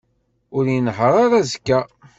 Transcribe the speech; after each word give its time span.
Ur 0.57 0.65
inehheṛ 0.75 1.13
ara 1.25 1.37
azekka. 1.41 1.79